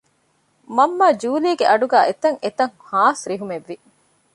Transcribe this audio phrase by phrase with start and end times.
[0.77, 3.75] މަންމާ ޖޫލީގެ އަޑުގައި އެތަށްއެތަށް ހާސް ރިހުމެއްވި